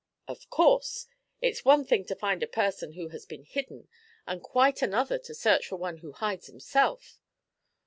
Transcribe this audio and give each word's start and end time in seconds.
'Of 0.27 0.49
course! 0.49 1.05
It's 1.41 1.63
one 1.63 1.85
thing 1.85 2.05
to 2.05 2.15
find 2.15 2.41
a 2.41 2.47
person 2.47 2.93
who 2.93 3.09
has 3.09 3.27
been 3.27 3.43
hidden, 3.43 3.87
and 4.25 4.41
quite 4.41 4.81
another 4.81 5.19
to 5.19 5.35
search 5.35 5.67
for 5.67 5.75
one 5.75 5.97
who 5.99 6.11
hides 6.13 6.47
himself. 6.47 7.19